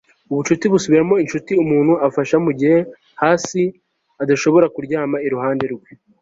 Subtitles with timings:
[0.31, 2.77] ubucuti busubiramo inshuti umuntu afasha mugihe
[3.21, 3.61] hasi
[4.23, 5.89] adashobora kuryama iruhande rwawe